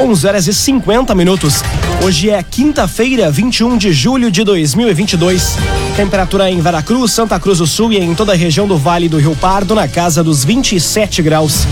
11 0.00 0.26
horas 0.26 0.46
e 0.46 0.54
50 0.54 1.14
minutos. 1.14 1.62
Hoje 2.04 2.30
é 2.30 2.40
quinta-feira, 2.40 3.32
21 3.32 3.76
de 3.76 3.92
julho 3.92 4.30
de 4.30 4.44
2022. 4.44 5.56
Temperatura 5.96 6.48
em 6.48 6.60
Veracruz, 6.60 7.12
Santa 7.12 7.40
Cruz 7.40 7.58
do 7.58 7.66
Sul 7.66 7.92
e 7.92 7.98
em 7.98 8.14
toda 8.14 8.32
a 8.32 8.36
região 8.36 8.68
do 8.68 8.78
Vale 8.78 9.08
do 9.08 9.18
Rio 9.18 9.34
Pardo 9.34 9.74
na 9.74 9.88
casa 9.88 10.22
dos 10.22 10.44
27 10.44 11.20
graus. 11.20 11.66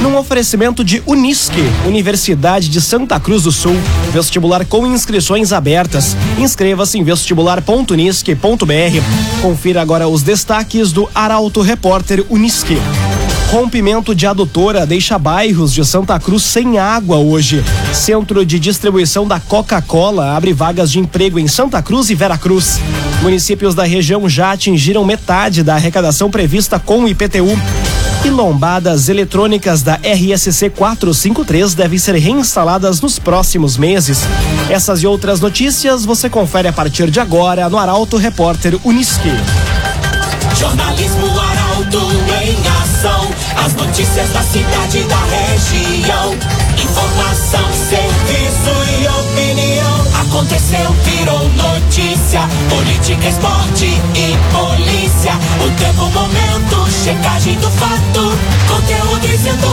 Num 0.00 0.16
oferecimento 0.16 0.84
de 0.84 1.02
Unisque, 1.04 1.64
Universidade 1.84 2.68
de 2.68 2.80
Santa 2.80 3.18
Cruz 3.18 3.42
do 3.42 3.50
Sul, 3.50 3.74
vestibular 4.12 4.64
com 4.64 4.86
inscrições 4.86 5.52
abertas. 5.52 6.16
Inscreva-se 6.38 6.96
em 6.96 7.02
vestibular.unisque.br. 7.02 9.42
Confira 9.42 9.82
agora 9.82 10.06
os 10.06 10.22
destaques 10.22 10.92
do 10.92 11.08
Arauto 11.12 11.60
Repórter 11.60 12.24
Unisque. 12.30 12.78
Rompimento 13.54 14.16
de 14.16 14.26
adutora 14.26 14.84
deixa 14.84 15.16
bairros 15.16 15.72
de 15.72 15.84
Santa 15.84 16.18
Cruz 16.18 16.42
sem 16.42 16.76
água 16.76 17.18
hoje. 17.18 17.62
Centro 17.92 18.44
de 18.44 18.58
distribuição 18.58 19.28
da 19.28 19.38
Coca-Cola 19.38 20.36
abre 20.36 20.52
vagas 20.52 20.90
de 20.90 20.98
emprego 20.98 21.38
em 21.38 21.46
Santa 21.46 21.80
Cruz 21.80 22.10
e 22.10 22.16
Veracruz. 22.16 22.80
Municípios 23.22 23.72
da 23.72 23.84
região 23.84 24.28
já 24.28 24.50
atingiram 24.50 25.04
metade 25.04 25.62
da 25.62 25.76
arrecadação 25.76 26.32
prevista 26.32 26.80
com 26.80 27.04
o 27.04 27.08
IPTU. 27.08 27.56
E 28.24 28.28
lombadas 28.28 29.08
eletrônicas 29.08 29.84
da 29.84 30.00
RSC 30.02 30.70
453 30.70 31.74
devem 31.74 31.98
ser 32.00 32.16
reinstaladas 32.16 33.00
nos 33.00 33.20
próximos 33.20 33.76
meses. 33.76 34.18
Essas 34.68 35.00
e 35.00 35.06
outras 35.06 35.38
notícias 35.38 36.04
você 36.04 36.28
confere 36.28 36.66
a 36.66 36.72
partir 36.72 37.08
de 37.08 37.20
agora 37.20 37.68
no 37.68 37.78
Arauto 37.78 38.16
Repórter 38.16 38.76
Uniski. 38.82 39.30
Jornalismo. 40.58 41.13
As 43.64 43.72
notícias 43.72 44.28
da 44.28 44.42
cidade 44.42 45.02
da 45.04 45.16
região. 45.24 46.34
Informação, 46.76 47.64
serviço 47.72 48.74
e 48.92 49.08
opinião. 49.08 50.04
Aconteceu, 50.20 50.92
virou 51.02 51.48
notícia. 51.48 52.42
Política, 52.68 53.26
esporte 53.26 53.86
e 53.86 54.36
polícia. 54.52 55.32
O 55.64 55.70
tempo, 55.78 56.10
momento, 56.10 56.90
checagem 56.90 57.54
do 57.54 57.70
fato. 57.70 58.36
Conteúdo 58.68 59.26
dizendo, 59.26 59.66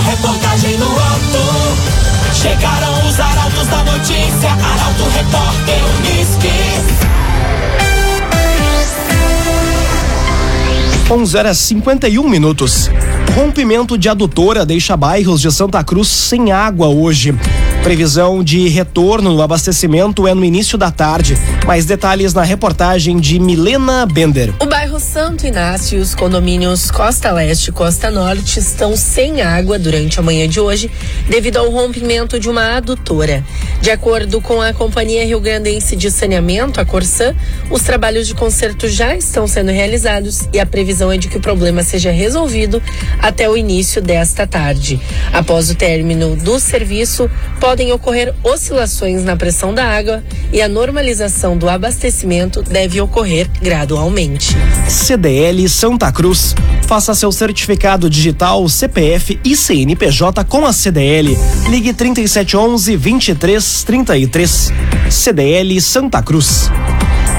11 11.11 11.37
horas 11.37 11.57
51 11.57 12.29
minutos. 12.29 12.89
Rompimento 13.35 13.97
de 13.97 14.07
adutora 14.07 14.65
deixa 14.65 14.95
bairros 14.95 15.41
de 15.41 15.51
Santa 15.51 15.83
Cruz 15.83 16.07
sem 16.07 16.53
água 16.53 16.87
hoje. 16.87 17.35
Previsão 17.83 18.43
de 18.43 18.67
retorno 18.69 19.33
no 19.33 19.41
abastecimento 19.41 20.27
é 20.27 20.35
no 20.35 20.45
início 20.45 20.77
da 20.77 20.91
tarde. 20.91 21.35
Mais 21.65 21.83
detalhes 21.83 22.31
na 22.31 22.43
reportagem 22.43 23.19
de 23.19 23.39
Milena 23.39 24.05
Bender. 24.05 24.53
O 24.61 24.67
bairro 24.67 24.99
Santo 24.99 25.47
Inácio 25.47 25.97
e 25.97 26.01
os 26.01 26.13
condomínios 26.13 26.91
Costa 26.91 27.31
Leste 27.31 27.69
e 27.69 27.71
Costa 27.71 28.11
Norte 28.11 28.59
estão 28.59 28.95
sem 28.95 29.41
água 29.41 29.79
durante 29.79 30.19
a 30.19 30.21
manhã 30.21 30.47
de 30.47 30.59
hoje 30.59 30.91
devido 31.27 31.57
ao 31.57 31.71
rompimento 31.71 32.39
de 32.39 32.47
uma 32.47 32.77
adutora. 32.77 33.43
De 33.81 33.89
acordo 33.89 34.39
com 34.39 34.61
a 34.61 34.73
Companhia 34.73 35.25
Rio 35.25 35.39
Grandense 35.39 35.95
de 35.95 36.11
Saneamento, 36.11 36.79
a 36.79 36.85
Corsã, 36.85 37.35
os 37.71 37.81
trabalhos 37.81 38.27
de 38.27 38.35
conserto 38.35 38.87
já 38.87 39.15
estão 39.15 39.47
sendo 39.47 39.71
realizados 39.71 40.47
e 40.53 40.59
a 40.59 40.67
previsão 40.67 41.11
é 41.11 41.17
de 41.17 41.27
que 41.27 41.37
o 41.37 41.41
problema 41.41 41.81
seja 41.81 42.11
resolvido 42.11 42.81
até 43.19 43.49
o 43.49 43.57
início 43.57 44.03
desta 44.03 44.45
tarde. 44.45 45.01
Após 45.33 45.71
o 45.71 45.75
término 45.75 46.35
do 46.35 46.59
serviço, 46.59 47.29
podem 47.71 47.93
ocorrer 47.93 48.35
oscilações 48.43 49.23
na 49.23 49.37
pressão 49.37 49.73
da 49.73 49.85
água 49.85 50.21
e 50.51 50.61
a 50.61 50.67
normalização 50.67 51.57
do 51.57 51.69
abastecimento 51.69 52.61
deve 52.61 52.99
ocorrer 52.99 53.49
gradualmente. 53.61 54.57
CDL 54.89 55.69
Santa 55.69 56.11
Cruz. 56.11 56.53
Faça 56.85 57.15
seu 57.15 57.31
certificado 57.31 58.09
digital 58.09 58.67
CPF 58.67 59.39
e 59.45 59.55
CNPJ 59.55 60.43
com 60.43 60.65
a 60.65 60.73
CDL. 60.73 61.37
Ligue 61.69 61.93
3711 61.93 62.97
2333. 62.97 64.73
CDL 65.09 65.79
Santa 65.79 66.21
Cruz. 66.21 66.69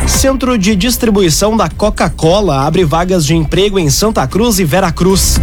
Centro 0.06 0.56
de 0.56 0.74
distribuição 0.74 1.58
da 1.58 1.68
Coca-Cola 1.68 2.66
abre 2.66 2.84
vagas 2.84 3.26
de 3.26 3.34
emprego 3.34 3.78
em 3.78 3.90
Santa 3.90 4.26
Cruz 4.26 4.58
e 4.58 4.64
Veracruz. 4.64 5.38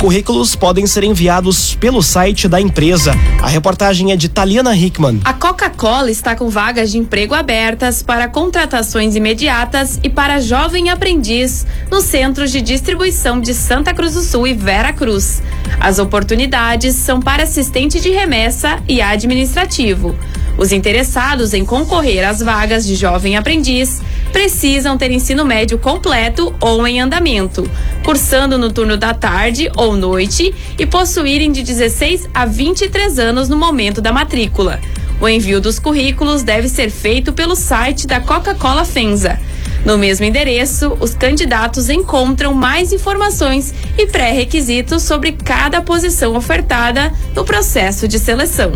Currículos 0.00 0.54
podem 0.54 0.86
ser 0.86 1.04
enviados 1.04 1.74
pelo 1.76 2.02
site 2.02 2.46
da 2.46 2.60
empresa. 2.60 3.12
A 3.40 3.48
reportagem 3.48 4.12
é 4.12 4.16
de 4.16 4.28
Taliana 4.28 4.76
Hickman. 4.76 5.20
A 5.24 5.32
Coca-Cola 5.32 6.10
está 6.10 6.36
com 6.36 6.48
vagas 6.50 6.92
de 6.92 6.98
emprego 6.98 7.34
abertas 7.34 8.02
para 8.02 8.28
contratações 8.28 9.16
imediatas 9.16 9.98
e 10.02 10.10
para 10.10 10.40
jovem 10.40 10.90
aprendiz 10.90 11.66
nos 11.90 12.04
centros 12.04 12.52
de 12.52 12.60
distribuição 12.60 13.40
de 13.40 13.54
Santa 13.54 13.94
Cruz 13.94 14.14
do 14.14 14.20
Sul 14.20 14.46
e 14.46 14.54
Vera 14.54 14.92
Cruz. 14.92 15.42
As 15.80 15.98
oportunidades 15.98 16.94
são 16.96 17.20
para 17.20 17.44
assistente 17.44 18.00
de 18.00 18.10
remessa 18.10 18.78
e 18.86 19.00
administrativo. 19.00 20.14
Os 20.56 20.70
interessados 20.70 21.52
em 21.52 21.64
concorrer 21.64 22.28
às 22.28 22.40
vagas 22.40 22.86
de 22.86 22.94
jovem 22.94 23.36
aprendiz 23.36 24.00
precisam 24.34 24.98
ter 24.98 25.12
ensino 25.12 25.44
médio 25.44 25.78
completo 25.78 26.52
ou 26.60 26.84
em 26.84 27.00
andamento, 27.00 27.70
cursando 28.04 28.58
no 28.58 28.72
turno 28.72 28.96
da 28.96 29.14
tarde 29.14 29.70
ou 29.76 29.96
noite 29.96 30.52
e 30.76 30.84
possuírem 30.84 31.52
de 31.52 31.62
16 31.62 32.28
a 32.34 32.44
23 32.44 33.20
anos 33.20 33.48
no 33.48 33.56
momento 33.56 34.00
da 34.00 34.12
matrícula. 34.12 34.80
O 35.20 35.28
envio 35.28 35.60
dos 35.60 35.78
currículos 35.78 36.42
deve 36.42 36.68
ser 36.68 36.90
feito 36.90 37.32
pelo 37.32 37.54
site 37.54 38.08
da 38.08 38.18
Coca-Cola 38.20 38.84
Fenza. 38.84 39.38
No 39.84 39.96
mesmo 39.96 40.26
endereço, 40.26 40.96
os 40.98 41.14
candidatos 41.14 41.88
encontram 41.88 42.52
mais 42.52 42.92
informações 42.92 43.72
e 43.96 44.04
pré-requisitos 44.06 45.04
sobre 45.04 45.30
cada 45.30 45.80
posição 45.80 46.34
ofertada 46.34 47.12
no 47.36 47.44
processo 47.44 48.08
de 48.08 48.18
seleção. 48.18 48.72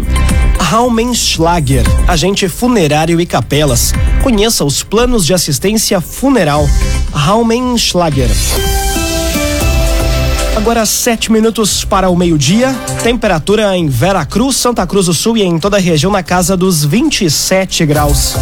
Raumenschlager, 0.71 1.83
agente 2.06 2.47
funerário 2.47 3.19
e 3.19 3.25
capelas. 3.25 3.95
Conheça 4.23 4.67
os 4.67 4.83
planos 4.83 5.25
de 5.25 5.33
assistência 5.33 5.99
funeral. 5.99 6.69
Raumenschlager. 7.11 8.29
Agora 10.55 10.84
sete 10.84 11.33
minutos 11.33 11.87
para 11.87 12.11
o 12.11 12.17
meio-dia. 12.17 12.77
Temperatura 13.03 13.75
em 13.79 13.89
Veracruz, 13.89 14.56
Santa 14.56 14.87
Cruz 14.87 15.06
do 15.06 15.15
Sul 15.15 15.39
e 15.39 15.43
em 15.43 15.59
toda 15.59 15.79
a 15.79 15.81
região 15.81 16.12
na 16.12 16.23
casa 16.23 16.55
dos 16.55 16.85
27 16.85 17.87
graus. 17.87 18.37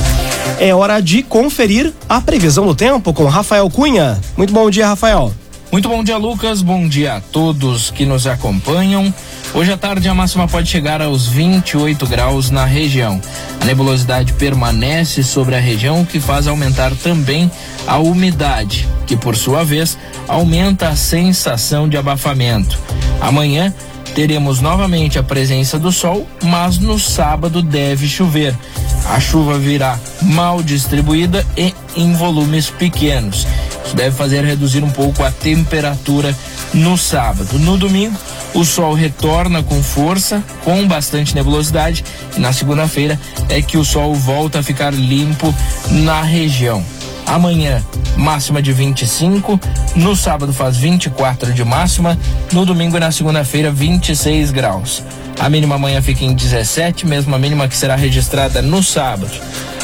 É 0.59 0.75
hora 0.75 0.99
de 0.99 1.23
conferir 1.23 1.93
a 2.09 2.21
previsão 2.21 2.67
do 2.67 2.75
tempo 2.75 3.13
com 3.13 3.27
Rafael 3.27 3.71
Cunha. 3.71 4.21
Muito 4.37 4.53
bom 4.53 4.69
dia, 4.69 4.89
Rafael. 4.89 5.33
Muito 5.71 5.89
bom 5.89 6.03
dia, 6.03 6.17
Lucas. 6.17 6.63
Bom 6.63 6.89
dia 6.89 7.15
a 7.15 7.21
todos 7.21 7.91
que 7.91 8.05
nos 8.05 8.27
acompanham. 8.27 9.15
Hoje 9.57 9.73
à 9.73 9.77
tarde 9.79 10.07
a 10.07 10.13
máxima 10.13 10.47
pode 10.47 10.69
chegar 10.69 11.01
aos 11.01 11.29
28 11.29 12.07
graus 12.07 12.51
na 12.51 12.67
região. 12.67 13.19
A 13.59 13.65
nebulosidade 13.65 14.35
permanece 14.35 15.25
sobre 15.25 15.55
a 15.55 15.59
região, 15.59 16.03
o 16.03 16.07
que 16.07 16.21
faz 16.21 16.47
aumentar 16.47 16.93
também 17.03 17.51
a 17.87 17.97
umidade, 17.97 18.87
que 19.07 19.17
por 19.17 19.35
sua 19.35 19.65
vez 19.65 19.97
aumenta 20.29 20.91
a 20.91 20.95
sensação 20.95 21.89
de 21.89 21.97
abafamento. 21.97 22.79
Amanhã 23.19 23.73
teremos 24.15 24.61
novamente 24.61 25.19
a 25.19 25.23
presença 25.23 25.79
do 25.79 25.91
sol, 25.91 26.29
mas 26.43 26.79
no 26.79 26.99
sábado 26.99 27.63
deve 27.63 28.07
chover. 28.07 28.55
A 29.09 29.19
chuva 29.19 29.59
virá 29.59 29.99
mal 30.21 30.63
distribuída 30.63 31.47
e 31.57 31.75
em 31.97 32.13
volumes 32.13 32.69
pequenos. 32.69 33.47
Isso 33.87 33.97
deve 33.97 34.15
fazer 34.15 34.45
reduzir 34.45 34.85
um 34.85 34.91
pouco 34.91 35.23
a 35.23 35.31
temperatura 35.31 36.37
no 36.75 36.99
sábado. 36.99 37.59
No 37.59 37.79
domingo, 37.79 38.19
o 38.57 38.65
sol 38.65 38.95
retorna 38.95 39.63
com 39.63 39.83
força, 39.83 40.43
com 40.65 40.89
bastante 40.89 41.35
nebulosidade, 41.35 42.03
e 42.35 42.41
na 42.41 42.55
segunda-feira 42.55 43.21
é 43.51 43.61
que 43.61 43.77
o 43.77 43.85
sol 43.85 44.15
volta 44.15 44.61
a 44.61 44.63
ficar 44.63 44.95
limpo 44.95 45.55
na 45.91 46.23
região. 46.23 46.83
Amanhã, 47.27 47.85
máxima 48.17 48.63
de 48.63 48.73
25. 48.73 49.61
No 49.97 50.17
sábado 50.17 50.55
faz 50.55 50.77
24 50.79 51.53
de 51.53 51.65
máxima. 51.65 52.17
No 52.51 52.65
domingo 52.65 52.97
e 52.97 53.01
na 53.01 53.13
segunda-feira, 53.13 53.71
26 53.71 54.53
graus. 54.53 55.03
A 55.39 55.51
mínima 55.51 55.75
amanhã 55.75 56.01
fica 56.01 56.25
em 56.25 56.33
17, 56.33 57.07
mesmo 57.07 57.35
a 57.35 57.39
mínima 57.39 57.69
que 57.69 57.77
será 57.77 57.95
registrada 57.95 58.63
no 58.63 58.83
sábado. 58.83 59.33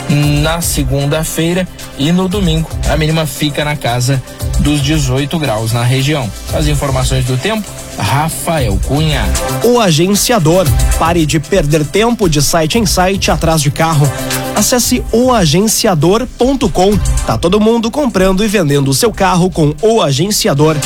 Na 0.09 0.63
segunda-feira 0.63 1.69
e 1.99 2.11
no 2.11 2.29
domingo, 2.29 2.71
a 2.89 2.97
mínima 2.97 3.27
fica 3.27 3.65
na 3.65 3.77
casa 3.77 4.23
dos 4.61 4.81
18 4.81 5.39
graus 5.39 5.73
na 5.73 5.83
região. 5.83 6.31
As 6.55 6.67
informações 6.67 7.25
do 7.25 7.37
tempo, 7.37 7.67
Rafael 8.03 8.79
Cunha. 8.87 9.25
O 9.65 9.81
agenciador. 9.81 10.67
Pare 10.99 11.25
de 11.25 11.39
perder 11.39 11.87
tempo 11.87 12.29
de 12.29 12.43
site 12.43 12.79
em 12.79 12.85
site 12.85 13.31
atrás 13.31 13.63
de 13.63 13.71
carro. 13.71 14.11
Acesse 14.55 15.03
oagenciador.com. 15.13 16.99
Tá 17.27 17.39
todo 17.39 17.61
mundo 17.61 17.91
comprando 17.91 18.45
e 18.45 18.49
vendendo 18.49 18.89
o 18.89 18.95
seu 18.95 19.13
carro 19.13 19.51
com 19.51 19.75
o 19.81 20.03
agenciador. 20.03 20.77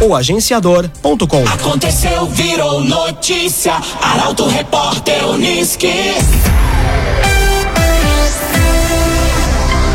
oagenciador.com. 0.00 1.44
Aconteceu, 1.48 2.26
virou 2.26 2.84
notícia. 2.84 3.74
Arauto 4.00 4.46
Repórter 4.46 5.26
Uniski. 5.26 6.14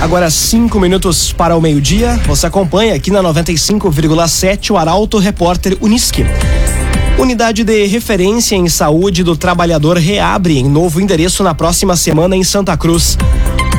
Agora 0.01 0.29
cinco 0.29 0.81
minutos 0.81 1.31
para 1.31 1.55
o 1.55 1.61
meio-dia. 1.61 2.19
Você 2.25 2.45
acompanha 2.45 2.93
aqui 2.93 3.09
na 3.09 3.23
95,7 3.23 4.71
o 4.71 4.77
Arauto 4.77 5.17
Repórter 5.17 5.77
Uniski. 5.79 6.25
Unidade 7.17 7.63
de 7.63 7.85
referência 7.85 8.55
em 8.55 8.67
saúde 8.67 9.23
do 9.23 9.37
trabalhador 9.37 9.97
reabre 9.97 10.57
em 10.57 10.67
novo 10.67 10.99
endereço 10.99 11.43
na 11.43 11.53
próxima 11.53 11.95
semana 11.95 12.35
em 12.35 12.43
Santa 12.43 12.75
Cruz. 12.75 13.17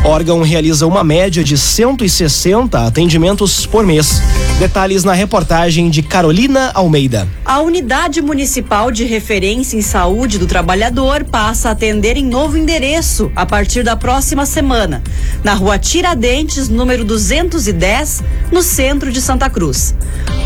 Órgão 0.04 0.42
realiza 0.42 0.86
uma 0.86 1.02
média 1.02 1.42
de 1.42 1.56
160 1.56 2.86
atendimentos 2.86 3.64
por 3.64 3.86
mês. 3.86 4.20
Detalhes 4.58 5.02
na 5.02 5.14
reportagem 5.14 5.88
de 5.88 6.02
Carolina 6.02 6.70
Almeida. 6.74 7.26
A 7.44 7.60
Unidade 7.60 8.20
Municipal 8.20 8.90
de 8.90 9.04
Referência 9.04 9.76
em 9.76 9.82
Saúde 9.82 10.38
do 10.38 10.46
Trabalhador 10.46 11.24
passa 11.24 11.70
a 11.70 11.72
atender 11.72 12.16
em 12.16 12.24
novo 12.24 12.56
endereço 12.56 13.32
a 13.34 13.46
partir 13.46 13.82
da 13.82 13.96
próxima 13.96 14.44
semana, 14.46 15.02
na 15.42 15.54
rua 15.54 15.78
Tiradentes, 15.78 16.68
número 16.68 17.04
210, 17.04 18.22
no 18.52 18.62
centro 18.62 19.10
de 19.10 19.20
Santa 19.20 19.48
Cruz. 19.48 19.94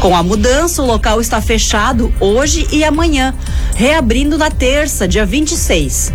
Com 0.01 0.17
a 0.17 0.23
mudança, 0.23 0.83
o 0.83 0.87
local 0.87 1.21
está 1.21 1.41
fechado 1.41 2.13
hoje 2.21 2.67
e 2.71 2.85
amanhã, 2.85 3.35
reabrindo 3.75 4.39
na 4.39 4.51
terça, 4.51 5.09
dia 5.09 5.27
26. 5.27 6.13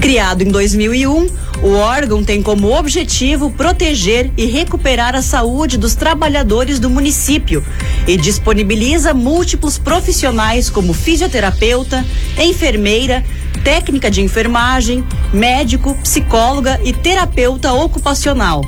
Criado 0.00 0.42
em 0.42 0.50
2001, 0.50 1.26
o 1.62 1.72
órgão 1.72 2.22
tem 2.22 2.42
como 2.42 2.76
objetivo 2.76 3.50
proteger 3.50 4.30
e 4.36 4.46
recuperar 4.46 5.14
a 5.14 5.22
saúde 5.22 5.76
dos 5.76 5.94
trabalhadores 5.94 6.78
do 6.78 6.88
município 6.88 7.64
e 8.06 8.16
disponibiliza 8.16 9.14
múltiplos 9.14 9.78
profissionais 9.78 10.70
como 10.70 10.92
fisioterapeuta, 10.92 12.04
enfermeira, 12.38 13.24
técnica 13.64 14.10
de 14.10 14.22
enfermagem, 14.22 15.04
médico, 15.32 15.94
psicóloga 16.02 16.78
e 16.84 16.92
terapeuta 16.92 17.72
ocupacional. 17.72 18.62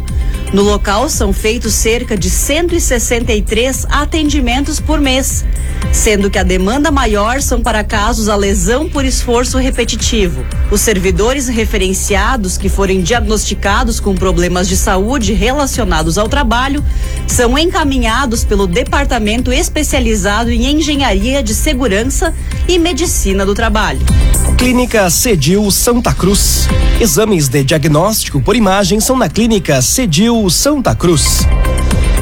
No 0.52 0.62
local 0.62 1.10
são 1.10 1.30
feitos 1.30 1.74
cerca 1.74 2.16
de 2.16 2.30
163 2.30 3.86
atendimentos 3.90 4.80
por 4.80 4.98
mês, 4.98 5.44
sendo 5.92 6.30
que 6.30 6.38
a 6.38 6.42
demanda 6.42 6.90
maior 6.90 7.42
são 7.42 7.60
para 7.60 7.84
casos 7.84 8.30
a 8.30 8.36
lesão 8.36 8.88
por 8.88 9.04
esforço 9.04 9.58
repetitivo. 9.58 10.42
Os 10.70 10.80
servidores 10.80 11.48
referenciados 11.48 12.56
que 12.56 12.70
forem 12.70 13.02
diagnosticados 13.02 14.00
com 14.00 14.14
problemas 14.14 14.66
de 14.66 14.76
saúde 14.76 15.34
relacionados 15.34 16.16
ao 16.16 16.28
trabalho 16.28 16.82
são 17.26 17.58
encaminhados 17.58 18.42
pelo 18.42 18.66
departamento 18.66 19.52
especializado 19.52 20.50
em 20.50 20.72
engenharia 20.72 21.42
de 21.42 21.54
segurança 21.54 22.34
e 22.66 22.78
medicina 22.78 23.44
do 23.44 23.54
trabalho. 23.54 24.00
Clínica 24.56 25.08
Cedil 25.08 25.70
Santa 25.70 26.12
Cruz. 26.12 26.66
Exames 27.00 27.48
de 27.48 27.62
diagnóstico 27.62 28.40
por 28.40 28.56
imagem 28.56 28.98
são 28.98 29.16
na 29.16 29.28
Clínica 29.28 29.80
Cedil 29.80 30.38
Santa 30.49 30.94
Cruz. 30.94 31.46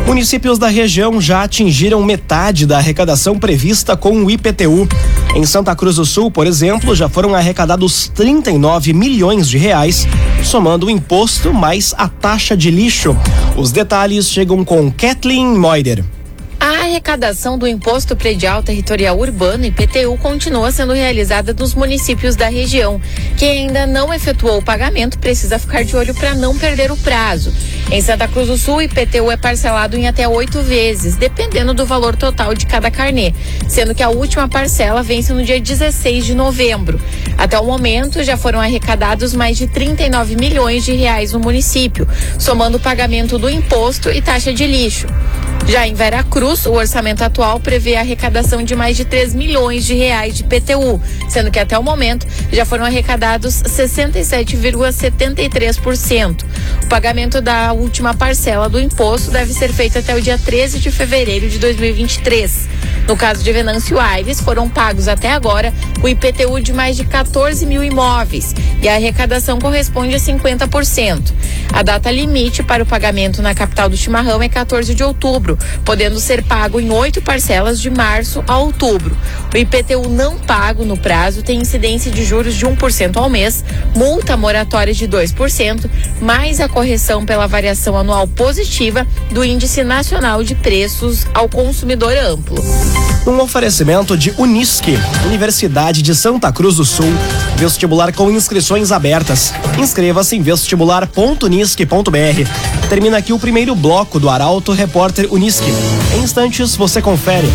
Municípios 0.07 0.59
da 0.59 0.69
região 0.69 1.21
já 1.21 1.43
atingiram 1.43 2.03
metade 2.03 2.65
da 2.65 2.79
arrecadação 2.79 3.39
prevista 3.39 3.97
com 3.97 4.25
o 4.25 4.31
IPTU. 4.31 4.89
Em 5.35 5.45
Santa 5.45 5.75
Cruz 5.75 5.97
do 5.97 6.07
Sul, 6.07 6.31
por 6.31 6.47
exemplo, 6.47 6.95
já 6.95 7.09
foram 7.09 7.35
arrecadados 7.35 8.11
39 8.15 8.93
milhões 8.93 9.49
de 9.49 9.59
reais, 9.59 10.07
somando 10.43 10.87
o 10.87 10.91
imposto 10.91 11.53
mais 11.53 11.93
a 11.99 12.09
taxa 12.09 12.57
de 12.57 12.71
lixo. 12.71 13.17
Os 13.57 13.73
detalhes 13.73 14.31
chegam 14.31 14.65
com 14.65 14.91
Kathleen 14.91 15.59
Moider. 15.59 16.05
A 16.59 16.69
arrecadação 16.81 17.59
do 17.59 17.67
Imposto 17.67 18.17
Predial 18.17 18.63
Territorial 18.63 19.19
Urbano, 19.19 19.67
IPTU, 19.67 20.17
continua 20.19 20.73
sendo 20.73 20.95
realizada 20.95 21.53
nos 21.53 21.75
municípios 21.75 22.35
da 22.35 22.49
região. 22.49 23.01
Quem 23.37 23.51
ainda 23.51 23.87
não 23.87 24.13
efetuou 24.13 24.59
o 24.59 24.65
pagamento 24.65 25.19
precisa 25.19 25.59
ficar 25.59 25.85
de 25.85 25.95
olho 25.95 26.15
para 26.15 26.35
não 26.35 26.57
perder 26.57 26.91
o 26.91 26.97
prazo. 26.97 27.53
Em 27.91 28.01
Santa 28.01 28.27
Cruz 28.27 28.49
do 28.49 28.57
Sul, 28.57 28.77
o 28.77 28.83
IPTU 28.83 29.31
é 29.31 29.37
parcelado 29.37 29.97
em 29.97 30.09
até 30.09 30.27
oito 30.27 30.63
vezes, 30.63 31.15
dependendo 31.15 31.75
do 31.75 31.85
valor 31.85 32.17
total 32.17 32.55
de 32.55 32.67
cada 32.67 32.91
carnê, 32.91 33.35
sendo 33.69 33.95
que 33.95 34.03
a 34.03 34.09
última 34.09 34.49
parcela 34.49 35.03
vence 35.03 35.33
no 35.33 35.45
dia 35.45 35.61
16 35.61 36.25
de 36.25 36.35
novembro. 36.35 36.99
Até 37.37 37.59
o 37.61 37.67
momento, 37.67 38.25
já 38.25 38.37
foram 38.37 38.61
arrecadados 38.61 39.35
mais 39.35 39.59
de 39.59 39.67
39 39.67 40.35
milhões 40.37 40.85
de 40.85 40.93
reais 40.93 41.33
no 41.33 41.39
município, 41.39 42.09
somando 42.39 42.79
o 42.79 42.81
pagamento 42.81 43.39
do 43.39 43.49
imposto 43.49 44.11
e 44.11 44.23
taxa 44.23 44.53
de 44.53 44.67
lixo. 44.67 45.07
Já 45.69 45.87
em 45.87 45.95
Vera 45.95 46.23
Cruz, 46.23 46.65
o 46.65 46.75
orçamento 46.75 47.25
atual 47.25 47.59
prevê 47.59 47.97
a 47.97 48.01
arrecadação 48.01 48.63
de 48.63 48.77
mais 48.77 48.97
de 48.97 49.05
3 49.05 49.35
milhões 49.35 49.85
de 49.85 49.95
reais 49.95 50.37
de 50.37 50.45
PTU, 50.45 51.03
sendo 51.29 51.51
que 51.51 51.59
até 51.59 51.77
o 51.77 51.83
momento 51.83 52.25
já 52.53 52.65
foram 52.65 52.85
arrecadados 52.85 53.65
67,73%. 53.65 56.45
O 56.85 56.87
pagamento 56.87 57.41
da 57.41 57.73
última 57.73 58.15
parcela 58.15 58.69
do 58.69 58.81
imposto 58.81 59.33
deve 59.33 59.53
ser 59.53 59.73
feito 59.73 59.99
até 59.99 60.15
o 60.15 60.23
dia 60.23 60.39
13 60.39 60.79
de 60.79 60.93
fevereiro 60.93 61.49
de 61.49 61.59
2023. 61.59 62.69
No 63.09 63.17
caso 63.17 63.43
de 63.43 63.53
Venâncio 63.53 63.99
Aires, 64.01 64.41
foram 64.41 64.69
pagos 64.69 65.09
até 65.09 65.31
agora 65.31 65.73
o 66.03 66.09
IPTU 66.09 66.61
de 66.61 66.73
mais 66.73 66.97
de 66.97 67.05
14 67.05 67.67
mil 67.67 67.83
imóveis 67.83 68.55
e 68.83 68.89
a 68.89 68.95
arrecadação 68.95 69.61
corresponde 69.61 70.15
a 70.15 70.19
50%. 70.19 71.33
A 71.73 71.83
data 71.83 72.11
limite 72.11 72.63
para 72.63 72.83
o 72.83 72.87
pagamento 72.87 73.43
na 73.43 73.55
capital 73.55 73.89
do 73.89 73.97
Chimarrão 73.97 74.43
é 74.43 74.49
14 74.49 74.95
de 74.95 75.05
outubro, 75.05 75.56
podendo 75.85 76.19
ser 76.21 76.43
pago 76.43 76.81
em 76.81 76.91
oito 76.91 77.23
parcelas 77.23 77.81
de 77.81 77.91
março 77.91 78.43
a 78.47 78.59
outubro. 78.59 79.17
O 79.53 79.57
IPTU 79.57 80.09
não 80.09 80.39
pago 80.39 80.85
no 80.85 80.97
prazo 80.97 81.43
tem 81.43 81.61
incidência 81.61 82.11
de 82.11 82.25
juros 82.25 82.55
de 82.55 82.67
1% 82.67 83.17
ao 83.17 83.29
mês, 83.29 83.65
multa 83.95 84.37
moratória 84.37 84.93
de 84.93 85.07
2%, 85.09 85.91
mais 86.21 86.61
a 86.61 86.69
correção 86.69 87.25
pela 87.25 87.47
variação 87.47 87.97
anual 87.97 88.27
positiva 88.27 89.07
do 89.31 89.45
Índice 89.45 89.83
Nacional 89.83 90.43
de 90.43 90.55
Preços 90.55 91.27
ao 91.35 91.49
Consumidor 91.49 92.17
Amplo. 92.17 92.63
Um 93.27 93.41
oferecimento 93.41 94.17
de 94.17 94.33
Unisque, 94.39 94.97
Universidade 95.27 96.01
de 96.01 96.15
Santa 96.15 96.53
Cruz 96.53 96.77
do 96.77 96.85
Sul. 96.85 97.13
Vestibular 97.57 98.13
com 98.13 98.31
inscrições 98.31 98.93
abertas. 98.93 99.53
Inscreva-se 99.77 100.37
em 100.37 100.43
vestibular.unisque.br. 100.43 102.89
Termina 102.89 103.19
aqui 103.19 103.33
o 103.33 103.39
primeiro 103.39 103.75
bloco 103.75 104.21
do 104.21 104.31
Arauto 104.31 104.71
Repórter 104.71 105.27
Unisque. 105.33 105.73
Em 106.15 106.23
instantes 106.23 106.77
você 106.77 107.03
confere. 107.03 107.49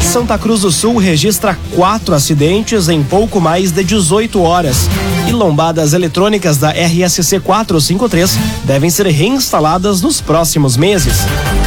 Santa 0.00 0.38
Cruz 0.38 0.60
do 0.60 0.70
Sul 0.70 0.96
registra 0.96 1.58
quatro 1.74 2.14
acidentes 2.14 2.88
em 2.88 3.02
pouco 3.02 3.40
mais 3.40 3.72
de 3.72 3.82
18 3.82 4.40
horas. 4.40 4.88
Lombadas 5.36 5.92
eletrônicas 5.92 6.56
da 6.56 6.70
RSC 6.70 7.40
453 7.40 8.38
devem 8.64 8.90
ser 8.90 9.06
reinstaladas 9.06 10.00
nos 10.00 10.20
próximos 10.20 10.76
meses. 10.76 11.18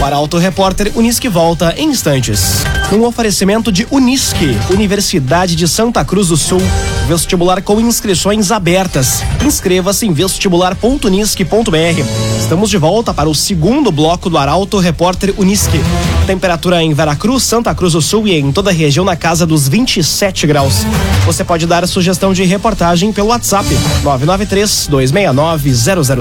O 0.01 0.05
Arauto 0.05 0.37
Repórter 0.37 0.91
Unisque 0.95 1.29
volta 1.29 1.73
em 1.77 1.89
instantes. 1.89 2.63
Um 2.91 3.05
oferecimento 3.05 3.71
de 3.71 3.87
Unisque, 3.91 4.57
Universidade 4.71 5.55
de 5.55 5.67
Santa 5.67 6.03
Cruz 6.03 6.29
do 6.29 6.37
Sul. 6.37 6.61
Vestibular 7.09 7.63
com 7.63 7.81
inscrições 7.81 8.51
abertas. 8.51 9.23
Inscreva-se 9.43 10.05
em 10.05 10.13
vestibular.unisque.br. 10.13 12.03
Estamos 12.39 12.69
de 12.69 12.77
volta 12.77 13.11
para 13.11 13.27
o 13.27 13.33
segundo 13.33 13.91
bloco 13.91 14.29
do 14.29 14.37
Arauto 14.37 14.77
Repórter 14.77 15.33
Unisque. 15.35 15.81
Temperatura 16.27 16.83
em 16.83 16.93
Veracruz, 16.93 17.41
Santa 17.41 17.73
Cruz 17.73 17.93
do 17.93 18.01
Sul 18.03 18.27
e 18.27 18.37
em 18.37 18.51
toda 18.51 18.69
a 18.69 18.73
região 18.73 19.03
na 19.03 19.15
casa 19.15 19.43
dos 19.47 19.67
27 19.67 20.45
graus. 20.45 20.85
Você 21.25 21.43
pode 21.43 21.65
dar 21.65 21.87
sugestão 21.87 22.31
de 22.31 22.43
reportagem 22.43 23.11
pelo 23.11 23.29
WhatsApp 23.29 23.67
993 24.03 24.85
269 24.91 25.73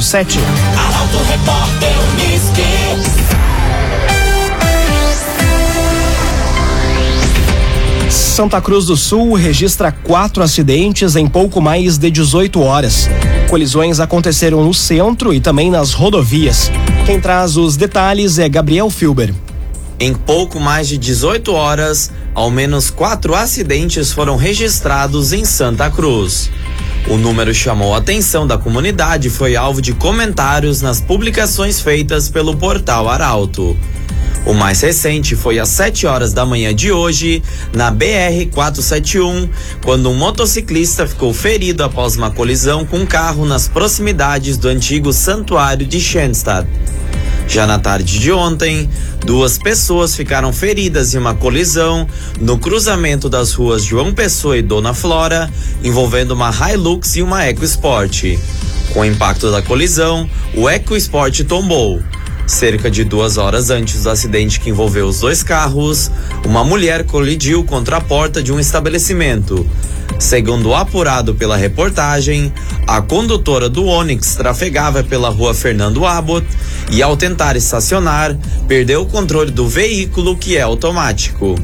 007. 0.03 0.39
Arauto 0.75 1.19
Repórter 1.29 1.98
Santa 8.39 8.61
Cruz 8.61 8.87
do 8.87 8.97
Sul 8.97 9.35
registra 9.35 9.91
quatro 9.91 10.45
acidentes 10.45 11.17
em 11.17 11.27
pouco 11.27 11.61
mais 11.61 11.99
de 11.99 12.09
18 12.09 12.61
horas. 12.61 13.09
Colisões 13.51 13.99
aconteceram 13.99 14.63
no 14.63 14.73
centro 14.73 15.35
e 15.35 15.41
também 15.41 15.73
nas 15.73 15.93
rodovias. 15.93 16.71
Quem 17.05 17.21
traz 17.21 17.57
os 17.57 17.77
detalhes 17.77 18.39
é 18.39 18.49
Gabriel 18.49 18.91
Filber. 18.91 19.35
Em 19.99 20.15
pouco 20.15 20.61
mais 20.61 20.87
de 20.87 20.97
18 20.97 21.53
horas, 21.53 22.13
ao 22.33 22.49
menos 22.49 22.91
quatro 22.91 23.35
acidentes 23.35 24.13
foram 24.13 24.37
registrados 24.37 25.33
em 25.33 25.45
Santa 25.45 25.91
Cruz. 25.91 26.49
O 27.09 27.17
número 27.17 27.53
chamou 27.53 27.93
a 27.93 27.99
atenção 27.99 28.47
da 28.47 28.57
comunidade 28.57 29.27
e 29.27 29.33
foi 29.33 29.57
alvo 29.57 29.83
de 29.83 29.93
comentários 29.93 30.81
nas 30.81 31.01
publicações 31.01 31.81
feitas 31.81 32.29
pelo 32.29 32.57
portal 32.57 33.09
Arauto. 33.09 33.77
O 34.47 34.55
mais 34.55 34.81
recente 34.81 35.37
foi 35.37 35.59
às 35.59 35.69
7 35.69 36.07
horas 36.07 36.33
da 36.33 36.47
manhã 36.47 36.75
de 36.75 36.91
hoje, 36.91 37.43
na 37.73 37.93
BR-471, 37.93 39.49
quando 39.85 40.09
um 40.09 40.15
motociclista 40.15 41.07
ficou 41.07 41.35
ferido 41.35 41.85
após 41.85 42.17
uma 42.17 42.31
colisão 42.31 42.87
com 42.87 43.01
um 43.01 43.07
carro 43.07 43.45
nas 43.45 43.69
proximidades 43.69 44.57
do 44.57 44.69
antigo 44.69 45.13
santuário 45.13 45.87
de 45.87 46.01
Schenstadt. 46.01 46.67
Já 47.49 47.67
na 47.67 47.79
tarde 47.79 48.19
de 48.19 48.31
ontem, 48.31 48.89
duas 49.25 49.57
pessoas 49.57 50.15
ficaram 50.15 50.53
feridas 50.53 51.15
em 51.15 51.19
uma 51.19 51.35
colisão 51.35 52.07
no 52.39 52.59
cruzamento 52.59 53.29
das 53.29 53.53
ruas 53.53 53.83
João 53.83 54.13
Pessoa 54.13 54.59
e 54.59 54.63
Dona 54.63 54.93
Flora, 54.93 55.51
envolvendo 55.83 56.33
uma 56.33 56.51
Hilux 56.51 57.17
e 57.17 57.23
uma 57.23 57.47
EcoSport. 57.47 58.39
Com 58.93 59.01
o 59.01 59.05
impacto 59.05 59.51
da 59.51 59.63
colisão, 59.63 60.29
o 60.55 60.69
EcoSport 60.69 61.41
tombou. 61.45 62.03
Cerca 62.49 62.91
de 62.91 63.05
duas 63.05 63.37
horas 63.37 63.69
antes 63.69 64.05
do 64.05 64.11
acidente 64.11 64.59
que 64.59 64.71
envolveu 64.71 65.07
os 65.07 65.21
dois 65.21 65.43
carros, 65.43 66.11
uma 66.47 66.65
mulher 66.65 67.05
colidiu 67.05 67.63
contra 67.63 67.99
a 67.99 68.01
porta 68.01 68.43
de 68.43 68.51
um 68.51 68.59
estabelecimento. 68.59 69.69
Segundo 70.19 70.75
apurado 70.75 71.35
pela 71.35 71.59
reportagem, 71.59 72.51
a 72.87 73.03
condutora 73.03 73.69
do 73.69 73.85
Onix 73.85 74.35
trafegava 74.35 75.05
pela 75.05 75.29
rua 75.29 75.53
Fernando 75.53 76.07
Abbott 76.07 76.47
e, 76.91 77.03
ao 77.03 77.19
tentar 77.19 77.55
estacionar, 77.55 78.35
perdeu 78.67 79.03
o 79.03 79.07
controle 79.07 79.51
do 79.51 79.69
veículo, 79.69 80.35
que 80.35 80.57
é 80.57 80.63
automático. 80.63 81.55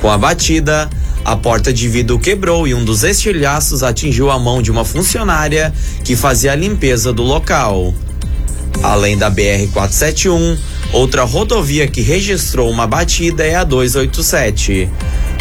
Com 0.00 0.10
a 0.10 0.18
batida, 0.18 0.90
a 1.24 1.36
porta 1.36 1.72
de 1.72 1.88
vidro 1.88 2.18
quebrou 2.18 2.66
e 2.66 2.74
um 2.74 2.84
dos 2.84 3.04
estilhaços 3.04 3.84
atingiu 3.84 4.28
a 4.28 4.38
mão 4.40 4.60
de 4.60 4.72
uma 4.72 4.84
funcionária 4.84 5.72
que 6.02 6.16
fazia 6.16 6.50
a 6.50 6.56
limpeza 6.56 7.12
do 7.12 7.22
local. 7.22 7.94
Além 8.82 9.16
da 9.16 9.30
BR-471, 9.30 10.58
outra 10.92 11.24
rodovia 11.24 11.86
que 11.86 12.00
registrou 12.00 12.70
uma 12.70 12.86
batida 12.86 13.44
é 13.44 13.56
a 13.56 13.64
287. 13.64 14.88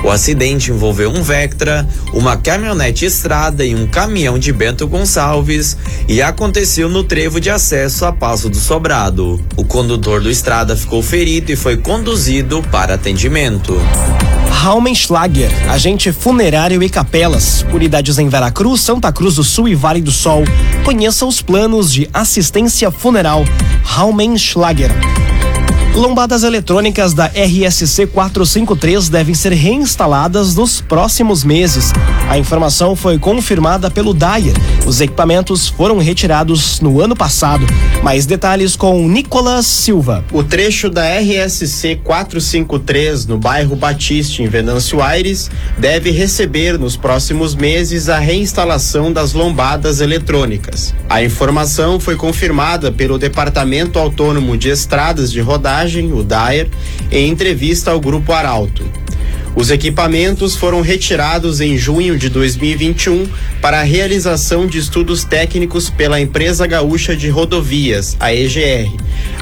O 0.04 0.12
acidente 0.12 0.72
envolveu 0.72 1.10
um 1.10 1.24
Vectra, 1.24 1.88
uma 2.14 2.38
caminhonete 2.38 3.06
estrada 3.06 3.66
e 3.66 3.74
um 3.74 3.88
caminhão 3.88 4.38
de 4.38 4.54
Bento 4.54 4.88
Gonçalves 4.88 5.78
e 6.08 6.22
aconteceu 6.22 6.88
no 6.90 7.04
trevo 7.04 7.40
de 7.40 7.50
acesso 7.50 8.06
a 8.06 8.12
Passo 8.12 8.50
do 8.50 8.58
Sobrado. 8.58 9.44
O 9.56 9.64
condutor 9.64 10.22
do 10.22 10.30
estrada 10.30 10.76
ficou 10.76 11.02
ferido 11.02 11.52
e 11.52 11.56
foi 11.56 11.78
conduzido 11.78 12.62
para 12.72 12.94
atendimento. 12.94 13.76
Raumenschlager, 14.50 15.52
agente 15.70 16.12
funerário 16.12 16.82
e 16.82 16.90
capelas, 16.90 17.64
unidades 17.72 18.18
em 18.18 18.28
Veracruz, 18.30 18.82
Santa 18.82 19.12
Cruz 19.12 19.36
do 19.36 19.44
Sul 19.44 19.68
e 19.68 19.76
Vale 19.76 20.02
do 20.02 20.12
Sol. 20.12 20.44
Conheça 20.84 21.26
os 21.26 21.42
planos 21.42 21.92
de 21.92 22.10
assistência 22.12 22.90
funeral 22.90 23.44
Raumenschlager. 23.84 24.92
Lombadas 25.96 26.44
eletrônicas 26.44 27.14
da 27.14 27.28
RSC 27.28 28.08
453 28.08 29.08
devem 29.08 29.34
ser 29.34 29.54
reinstaladas 29.54 30.54
nos 30.54 30.82
próximos 30.82 31.46
meses. 31.46 31.94
A 32.28 32.38
informação 32.38 32.98
foi 32.98 33.18
confirmada 33.18 33.90
pelo 33.90 34.14
Dyer. 34.14 34.54
Os 34.86 35.00
equipamentos 35.00 35.70
foram 35.70 35.98
retirados 35.98 36.82
no 36.82 37.00
ano 37.00 37.16
passado. 37.16 37.66
Mais 38.04 38.26
detalhes 38.26 38.76
com 38.76 39.08
Nicolas 39.08 39.66
Silva. 39.66 40.26
O 40.34 40.44
trecho 40.44 40.90
da 40.90 41.18
RSC 41.18 42.02
453 42.04 43.26
no 43.26 43.38
bairro 43.38 43.78
Batiste, 43.78 44.44
em 44.44 44.50
Venâncio 44.50 45.02
Aires, 45.02 45.50
deve 45.78 46.12
receber 46.12 46.78
nos 46.78 46.98
próximos 46.98 47.56
meses 47.56 48.10
a 48.10 48.20
reinstalação 48.20 49.14
das 49.14 49.32
lombadas 49.32 50.02
eletrônicas. 50.02 50.94
A 51.10 51.24
informação 51.24 52.02
foi 52.02 52.18
confirmada 52.18 52.92
pelo 52.92 53.18
Departamento 53.18 53.98
Autônomo 53.98 54.58
de 54.58 54.68
Estradas 54.68 55.32
de 55.32 55.40
Rodagem 55.40 55.85
o 56.14 56.24
Dyer, 56.24 56.68
em 57.12 57.30
entrevista 57.30 57.92
ao 57.92 58.00
Grupo 58.00 58.34
Arauto. 58.34 58.84
Os 59.56 59.72
equipamentos 59.72 60.56
foram 60.56 60.82
retirados 60.82 61.62
em 61.62 61.78
junho 61.78 62.18
de 62.18 62.28
2021 62.28 63.26
para 63.62 63.80
a 63.80 63.84
realização 63.84 64.68
de 64.68 64.78
estudos 64.78 65.24
técnicos 65.24 65.90
pela 65.90 66.20
Empresa 66.20 66.68
Gaúcha 66.68 67.16
de 67.16 67.30
Rodovias, 67.30 68.18
a 68.20 68.34
EGR, 68.34 68.92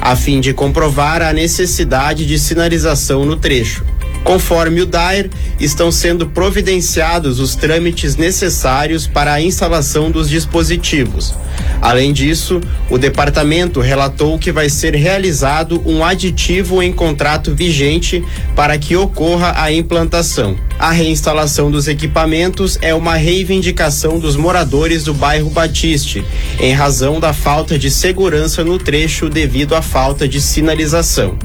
a 0.00 0.14
fim 0.14 0.40
de 0.40 0.52
comprovar 0.52 1.20
a 1.20 1.32
necessidade 1.32 2.24
de 2.26 2.38
sinalização 2.38 3.24
no 3.24 3.34
trecho. 3.34 3.84
Conforme 4.24 4.80
o 4.80 4.86
DAER, 4.86 5.28
estão 5.60 5.92
sendo 5.92 6.26
providenciados 6.26 7.38
os 7.38 7.54
trâmites 7.54 8.16
necessários 8.16 9.06
para 9.06 9.34
a 9.34 9.40
instalação 9.40 10.10
dos 10.10 10.30
dispositivos. 10.30 11.34
Além 11.80 12.10
disso, 12.10 12.60
o 12.88 12.96
departamento 12.96 13.80
relatou 13.80 14.38
que 14.38 14.50
vai 14.50 14.70
ser 14.70 14.94
realizado 14.94 15.82
um 15.84 16.02
aditivo 16.02 16.82
em 16.82 16.90
contrato 16.90 17.54
vigente 17.54 18.24
para 18.56 18.78
que 18.78 18.96
ocorra 18.96 19.52
a 19.56 19.70
implantação. 19.70 20.56
A 20.78 20.90
reinstalação 20.90 21.70
dos 21.70 21.88
equipamentos 21.88 22.78
é 22.82 22.94
uma 22.94 23.14
reivindicação 23.14 24.18
dos 24.18 24.36
moradores 24.36 25.04
do 25.04 25.14
bairro 25.14 25.48
Batiste, 25.48 26.24
em 26.60 26.72
razão 26.72 27.20
da 27.20 27.32
falta 27.32 27.78
de 27.78 27.90
segurança 27.90 28.64
no 28.64 28.78
trecho 28.78 29.28
devido 29.28 29.74
à 29.74 29.82
falta 29.82 30.28
de 30.28 30.40
sinalização. 30.40 31.38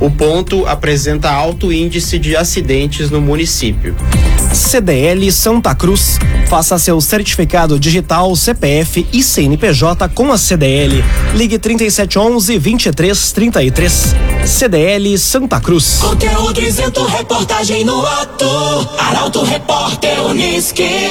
O 0.00 0.10
ponto 0.10 0.66
apresenta 0.66 1.30
alto 1.30 1.72
índice 1.72 2.18
de 2.18 2.36
acidentes 2.36 3.10
no 3.10 3.20
município. 3.20 3.96
CDL 4.52 5.30
Santa 5.32 5.74
Cruz. 5.74 6.18
Faça 6.48 6.78
seu 6.78 7.00
certificado 7.00 7.78
digital, 7.78 8.34
CPF 8.36 9.06
e 9.12 9.22
CNPJ 9.22 10.08
com 10.10 10.32
a 10.32 10.38
CDL. 10.38 11.02
Ligue 11.34 11.58
3711 11.58 12.58
2333. 12.58 14.14
CDL 14.46 15.18
Santa 15.18 15.60
Cruz. 15.60 15.98
Conteúdo 16.00 16.62
isento, 16.62 17.04
reportagem 17.04 17.84
no 17.84 18.06
ato. 18.06 18.44
Arauto 18.98 19.42
Repórter 19.44 20.20
Uniski. 20.26 21.10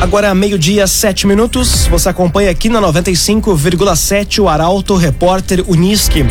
Agora, 0.00 0.34
meio-dia, 0.34 0.86
sete 0.86 1.26
minutos. 1.26 1.86
Você 1.86 2.08
acompanha 2.08 2.50
aqui 2.50 2.68
na 2.68 2.80
95,7 2.80 4.42
o 4.42 4.48
Arauto 4.48 4.94
Repórter 4.96 5.64
Uniski. 5.68 6.24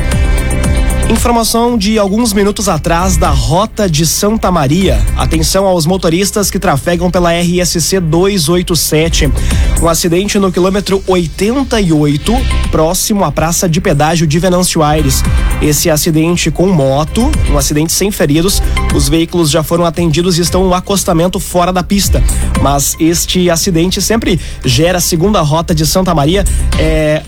Informação 1.10 1.76
de 1.76 1.98
alguns 1.98 2.34
minutos 2.34 2.70
atrás 2.70 3.18
da 3.18 3.32
Rota 3.32 3.90
de 3.90 4.06
Santa 4.06 4.52
Maria. 4.52 5.04
Atenção 5.18 5.66
aos 5.66 5.88
motoristas 5.88 6.52
que 6.52 6.60
trafegam 6.60 7.10
pela 7.10 7.32
RSC 7.34 8.00
287. 8.00 9.28
Um 9.82 9.90
acidente 9.90 10.38
no 10.38 10.52
quilômetro 10.52 11.04
88, 11.08 12.32
próximo 12.70 13.24
à 13.24 13.32
praça 13.32 13.68
de 13.68 13.82
pedágio 13.82 14.28
de 14.28 14.38
Venâncio 14.38 14.84
Aires. 14.84 15.24
Esse 15.64 15.90
acidente 15.90 16.52
com 16.52 16.68
moto, 16.68 17.30
um 17.50 17.58
acidente 17.58 17.92
sem 17.92 18.12
feridos. 18.12 18.62
Os 18.94 19.10
veículos 19.10 19.50
já 19.50 19.64
foram 19.64 19.86
atendidos 19.86 20.38
e 20.38 20.42
estão 20.42 20.64
no 20.64 20.76
acostamento 20.76 21.40
fora 21.40 21.74
da 21.74 21.82
pista. 21.82 22.24
Mas 22.62 22.96
este 23.00 23.50
acidente 23.50 24.00
sempre 24.00 24.40
gera, 24.64 25.00
segundo 25.00 25.40
a 25.40 25.42
Rota 25.42 25.74
de 25.74 25.88
Santa 25.88 26.14
Maria, 26.14 26.46
é 26.78 27.24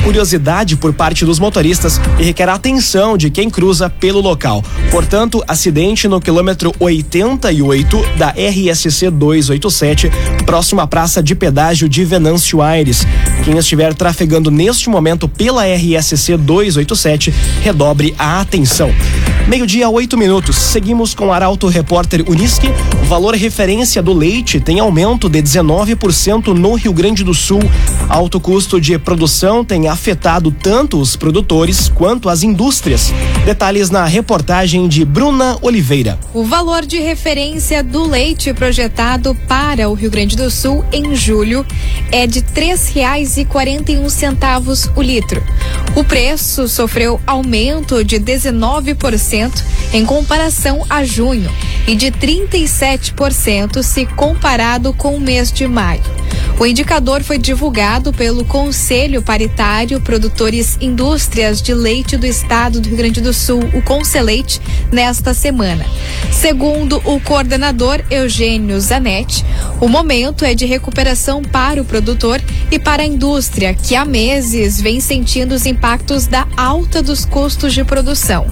curiosidade 0.00 0.76
por 0.76 0.92
parte 0.92 1.24
dos 1.24 1.38
motoristas 1.38 2.00
e 2.18 2.22
requer 2.22 2.48
atenção 2.48 3.16
de 3.16 3.30
quem 3.30 3.50
cruza 3.50 3.88
pelo 3.90 4.20
local. 4.20 4.64
Portanto, 4.90 5.42
acidente 5.46 6.08
no 6.08 6.20
quilômetro 6.20 6.74
88 6.78 8.16
da 8.16 8.30
RSC 8.30 9.10
287, 9.10 10.10
próximo 10.44 10.80
à 10.80 10.86
praça 10.86 11.22
de 11.22 11.34
pedágio 11.34 11.88
de 11.88 12.04
Venâncio 12.04 12.62
Aires. 12.62 13.06
Quem 13.44 13.56
estiver 13.56 13.94
trafegando 13.94 14.50
neste 14.50 14.88
momento 14.88 15.28
pela 15.28 15.64
RSC 15.64 16.36
287, 16.36 17.34
redobre 17.62 18.14
a 18.18 18.40
atenção. 18.40 18.90
Meio-dia, 19.48 19.88
oito 19.88 20.18
minutos. 20.18 20.56
Seguimos 20.56 21.14
com 21.14 21.28
o 21.28 21.32
Arauto 21.32 21.68
Repórter 21.68 22.22
Unisque. 22.28 22.68
O 23.02 23.06
valor 23.06 23.34
referência 23.34 24.02
do 24.02 24.12
leite 24.12 24.60
tem 24.60 24.78
aumento 24.78 25.26
de 25.26 25.42
19% 25.42 26.48
no 26.48 26.74
Rio 26.74 26.92
Grande 26.92 27.24
do 27.24 27.32
Sul. 27.32 27.62
Alto 28.10 28.38
custo 28.38 28.78
de 28.78 28.98
produção 28.98 29.64
tem 29.64 29.88
afetado 29.88 30.50
tanto 30.50 31.00
os 31.00 31.16
produtores 31.16 31.88
quanto 31.88 32.28
as 32.28 32.42
indústrias. 32.42 33.10
Detalhes 33.46 33.88
na 33.88 34.04
reportagem 34.04 34.86
de 34.86 35.02
Bruna 35.02 35.56
Oliveira. 35.62 36.18
O 36.34 36.44
valor 36.44 36.84
de 36.84 37.00
referência 37.00 37.82
do 37.82 38.06
leite 38.06 38.52
projetado 38.52 39.34
para 39.48 39.88
o 39.88 39.94
Rio 39.94 40.10
Grande 40.10 40.36
do 40.36 40.50
Sul 40.50 40.84
em 40.92 41.16
julho 41.16 41.64
é 42.12 42.26
de 42.26 42.44
um 43.98 44.10
centavos 44.10 44.90
o 44.94 45.00
litro. 45.00 45.42
O 45.96 46.04
preço 46.04 46.68
sofreu 46.68 47.18
aumento 47.26 48.04
de 48.04 48.20
19% 48.20 49.37
em 49.92 50.04
comparação 50.04 50.84
a 50.88 51.04
junho 51.04 51.50
e 51.86 51.94
de 51.94 52.10
37% 52.10 53.82
se 53.82 54.04
comparado 54.06 54.92
com 54.92 55.14
o 55.16 55.20
mês 55.20 55.50
de 55.50 55.66
maio. 55.66 56.02
O 56.60 56.66
indicador 56.66 57.22
foi 57.22 57.38
divulgado 57.38 58.12
pelo 58.12 58.44
Conselho 58.44 59.22
Paritário 59.22 60.00
Produtores 60.00 60.76
Indústrias 60.80 61.62
de 61.62 61.72
Leite 61.72 62.16
do 62.16 62.26
Estado 62.26 62.80
do 62.80 62.88
Rio 62.88 62.98
Grande 62.98 63.20
do 63.20 63.32
Sul, 63.32 63.62
o 63.72 63.80
Conceleite, 63.80 64.60
nesta 64.90 65.32
semana. 65.32 65.86
Segundo 66.32 67.00
o 67.04 67.20
coordenador 67.20 68.02
Eugênio 68.10 68.80
Zanetti, 68.80 69.44
o 69.80 69.86
momento 69.86 70.44
é 70.44 70.52
de 70.52 70.66
recuperação 70.66 71.42
para 71.42 71.80
o 71.80 71.84
produtor 71.84 72.40
e 72.70 72.78
para 72.78 73.02
a 73.02 73.06
indústria, 73.06 73.74
que 73.74 73.96
há 73.96 74.04
meses 74.04 74.80
vem 74.80 75.00
sentindo 75.00 75.54
os 75.54 75.66
impactos 75.66 76.26
da 76.26 76.46
alta 76.56 77.02
dos 77.02 77.24
custos 77.24 77.72
de 77.72 77.84
produção. 77.84 78.46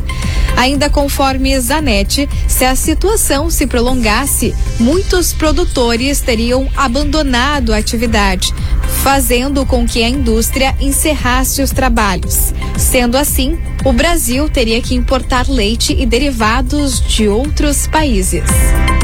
Ainda 0.57 0.89
conforme 0.89 1.59
Zanetti, 1.61 2.29
se 2.49 2.65
a 2.65 2.75
situação 2.75 3.51
se 3.51 3.67
prolongasse, 3.67 4.55
muitos 4.81 5.33
produtores 5.33 6.21
teriam 6.21 6.69
abandonado 6.75 7.75
a 7.75 7.77
atividade, 7.77 8.55
fazendo 9.03 9.65
com 9.65 9.87
que 9.87 10.03
a 10.03 10.09
indústria 10.09 10.75
encerrasse 10.81 11.63
os 11.63 11.71
trabalhos. 11.71 12.53
Sendo 12.77 13.17
assim, 13.17 13.59
o 13.85 13.93
Brasil 13.93 14.49
teria 14.49 14.81
que 14.83 14.95
importar 14.95 15.49
leite 15.49 15.95
e 15.97 16.05
derivados 16.05 17.01
de 17.01 17.29
outros 17.29 17.87
países. 17.87 18.43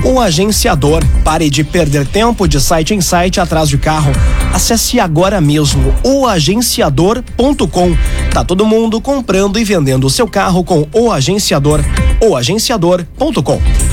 O 0.04 0.20
agenciador. 0.20 1.04
Pare 1.22 1.48
de 1.48 1.62
perder 1.62 2.06
tempo 2.06 2.48
de 2.48 2.60
site 2.60 2.92
em 2.94 3.00
site 3.00 3.38
atrás 3.38 3.68
de 3.68 3.78
carro. 3.78 4.10
Acesse 4.52 4.98
agora 4.98 5.40
mesmo 5.40 5.94
oagenciador.com. 6.02 7.96
Tá 8.32 8.44
todo 8.44 8.66
mundo 8.66 9.00
comprando 9.00 9.58
e 9.58 9.64
vendendo 9.64 10.06
o 10.06 10.10
seu 10.10 10.26
carro 10.26 10.64
com 10.64 10.88
o 10.92 11.12
agenciador. 11.12 11.80
oagenciador.com. 12.20 13.91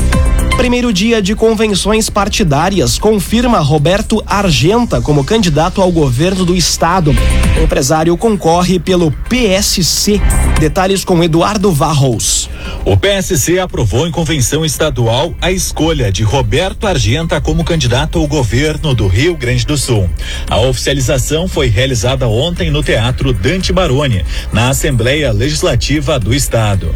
Primeiro 0.60 0.92
dia 0.92 1.22
de 1.22 1.36
convenções 1.36 2.10
partidárias 2.10 3.00
confirma 3.00 3.60
Roberto 3.60 4.22
Argenta 4.28 5.00
como 5.00 5.24
candidato 5.24 5.82
ao 5.82 5.90
governo 5.90 6.44
do 6.44 6.54
estado. 6.54 7.16
O 7.58 7.64
empresário 7.64 8.18
concorre 8.18 8.78
pelo 8.78 9.10
PSC. 9.30 10.20
Detalhes 10.60 11.06
com 11.06 11.24
Eduardo 11.24 11.72
Varros. 11.72 12.50
O 12.84 12.98
PSC 12.98 13.58
aprovou 13.58 14.06
em 14.06 14.12
convenção 14.12 14.66
estadual 14.66 15.34
a 15.42 15.50
escolha 15.50 16.12
de 16.12 16.24
Roberto 16.24 16.86
Argenta 16.86 17.40
como 17.40 17.64
candidato 17.64 18.20
ao 18.20 18.28
governo 18.28 18.94
do 18.94 19.08
Rio 19.08 19.38
Grande 19.38 19.66
do 19.66 19.78
Sul. 19.78 20.10
A 20.50 20.60
oficialização 20.60 21.48
foi 21.48 21.68
realizada 21.68 22.28
ontem 22.28 22.70
no 22.70 22.84
Teatro 22.84 23.32
Dante 23.32 23.72
Baroni, 23.72 24.26
na 24.52 24.68
Assembleia 24.68 25.32
Legislativa 25.32 26.20
do 26.20 26.34
Estado. 26.34 26.94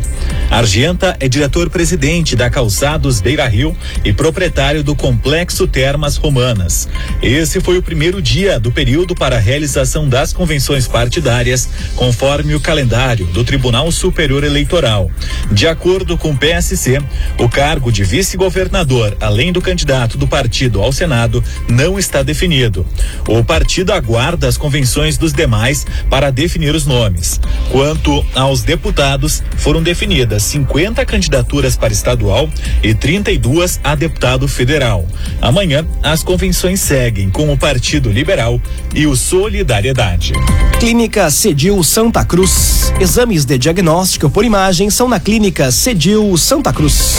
Argenta 0.53 1.17
é 1.19 1.27
diretor-presidente 1.27 2.35
da 2.35 2.47
Calçados 2.47 3.19
Beira 3.19 3.47
Rio 3.47 3.75
e 4.05 4.13
proprietário 4.13 4.83
do 4.83 4.95
Complexo 4.95 5.65
Termas 5.65 6.15
Romanas. 6.15 6.87
Esse 7.23 7.59
foi 7.59 7.79
o 7.79 7.81
primeiro 7.81 8.21
dia 8.21 8.59
do 8.59 8.71
período 8.71 9.15
para 9.15 9.37
a 9.37 9.39
realização 9.39 10.07
das 10.07 10.31
convenções 10.31 10.87
partidárias, 10.87 11.67
conforme 11.95 12.53
o 12.53 12.59
calendário 12.59 13.25
do 13.25 13.43
Tribunal 13.43 13.91
Superior 13.91 14.43
Eleitoral. 14.43 15.09
De 15.51 15.67
acordo 15.67 16.19
com 16.19 16.29
o 16.29 16.37
PSC, 16.37 17.01
o 17.39 17.49
cargo 17.49 17.91
de 17.91 18.03
vice-governador, 18.03 19.17
além 19.19 19.51
do 19.51 19.59
candidato 19.59 20.19
do 20.19 20.27
partido 20.27 20.83
ao 20.83 20.91
Senado, 20.91 21.43
não 21.67 21.97
está 21.97 22.21
definido. 22.21 22.85
O 23.27 23.43
partido 23.43 23.91
aguarda 23.91 24.47
as 24.47 24.55
convenções 24.55 25.17
dos 25.17 25.33
demais 25.33 25.83
para 26.11 26.29
definir 26.29 26.75
os 26.75 26.85
nomes. 26.85 27.41
Quanto 27.71 28.23
aos 28.35 28.61
deputados, 28.61 29.41
foram 29.57 29.81
definidas 29.81 30.42
50 30.43 31.05
candidaturas 31.05 31.75
para 31.75 31.93
estadual 31.93 32.49
e 32.81 32.93
32 32.93 33.79
a 33.83 33.95
deputado 33.95 34.47
federal. 34.47 35.05
Amanhã, 35.41 35.85
as 36.01 36.23
convenções 36.23 36.79
seguem 36.79 37.29
com 37.29 37.51
o 37.51 37.57
Partido 37.57 38.11
Liberal 38.11 38.59
e 38.93 39.07
o 39.07 39.15
Solidariedade. 39.15 40.33
Clínica 40.79 41.31
Cedil 41.31 41.81
Santa 41.83 42.25
Cruz. 42.25 42.93
Exames 42.99 43.45
de 43.45 43.57
diagnóstico 43.57 44.29
por 44.29 44.43
imagem 44.43 44.89
são 44.89 45.07
na 45.07 45.19
Clínica 45.19 45.71
Cedil 45.71 46.35
Santa 46.37 46.73
Cruz. 46.73 47.17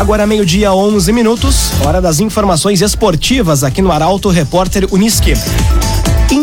Agora 0.00 0.26
meio-dia, 0.26 0.72
11 0.72 1.12
minutos, 1.12 1.72
hora 1.84 2.00
das 2.00 2.20
informações 2.20 2.80
esportivas 2.80 3.62
aqui 3.62 3.82
no 3.82 3.92
Arauto 3.92 4.30
Repórter 4.30 4.88
Uniski. 4.90 5.34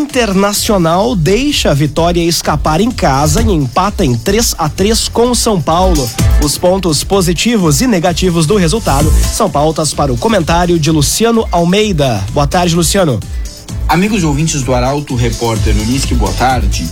Internacional 0.07 1.17
deixa 1.17 1.71
a 1.71 1.73
vitória 1.73 2.21
escapar 2.21 2.79
em 2.79 2.89
casa 2.89 3.41
e 3.41 3.51
empata 3.51 4.05
em 4.05 4.15
3 4.15 4.55
a 4.57 4.69
3 4.69 5.09
com 5.09 5.35
São 5.35 5.61
Paulo. 5.61 6.09
Os 6.41 6.57
pontos 6.57 7.03
positivos 7.03 7.81
e 7.81 7.87
negativos 7.87 8.45
do 8.45 8.55
resultado 8.55 9.13
são 9.33 9.49
pautas 9.49 9.93
para 9.93 10.13
o 10.13 10.17
comentário 10.17 10.79
de 10.79 10.89
Luciano 10.91 11.45
Almeida. 11.51 12.23
Boa 12.31 12.47
tarde, 12.47 12.73
Luciano. 12.73 13.19
Amigos 13.89 14.23
ouvintes 14.23 14.61
do 14.61 14.73
Arauto 14.73 15.13
Repórter 15.13 15.75
Unisque, 15.75 16.15
boa 16.15 16.31
tarde. 16.33 16.89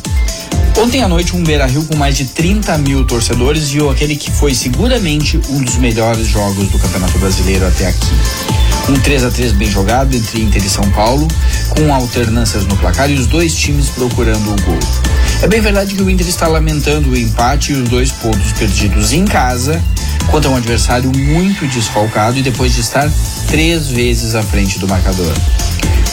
Ontem 0.78 1.02
à 1.02 1.08
noite, 1.08 1.38
um 1.38 1.42
Beira 1.42 1.66
Rio 1.68 1.86
com 1.86 1.96
mais 1.96 2.18
de 2.18 2.26
30 2.26 2.78
mil 2.80 3.06
torcedores 3.08 3.70
viu 3.70 3.90
aquele 3.90 4.18
que 4.18 4.30
foi 4.30 4.54
seguramente 4.54 5.40
um 5.50 5.64
dos 5.64 5.78
melhores 5.78 6.28
jogos 6.28 6.68
do 6.68 6.78
Campeonato 6.78 7.18
Brasileiro 7.18 7.66
até 7.66 7.88
aqui. 7.88 8.65
Um 8.88 8.94
3 9.00 9.24
a 9.24 9.32
3 9.32 9.54
bem 9.54 9.70
jogado 9.70 10.16
entre 10.16 10.42
Inter 10.42 10.64
e 10.64 10.70
São 10.70 10.88
Paulo, 10.92 11.28
com 11.70 11.94
alternâncias 11.94 12.66
no 12.66 12.78
placar 12.78 13.10
e 13.10 13.16
os 13.16 13.26
dois 13.26 13.56
times 13.56 13.90
procurando 13.90 14.52
o 14.52 14.62
gol. 14.62 14.80
É 15.42 15.48
bem 15.48 15.60
verdade 15.60 15.96
que 15.96 16.02
o 16.02 16.10
Inter 16.10 16.28
está 16.28 16.48
lamentando 16.48 17.10
o 17.10 17.18
empate 17.18 17.74
e 17.74 17.76
os 17.76 17.90
dois 17.90 18.12
pontos 18.12 18.52
perdidos 18.54 19.12
em 19.12 19.26
casa 19.26 19.84
contra 20.28 20.50
um 20.50 20.56
adversário 20.56 21.12
muito 21.16 21.68
desfalcado 21.68 22.38
e 22.38 22.42
depois 22.42 22.74
de 22.76 22.82
estar 22.82 23.10
três 23.48 23.88
vezes 23.88 24.36
à 24.36 24.44
frente 24.44 24.78
do 24.78 24.88
marcador 24.88 25.34